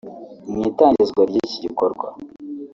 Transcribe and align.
Mu 0.51 0.59
itangizwa 0.69 1.21
ry’iki 1.29 1.57
gikorwa 1.65 2.07